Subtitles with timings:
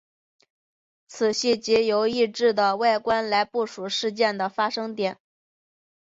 [1.07, 5.19] 此系藉由异质的外观来部署事件的发生点。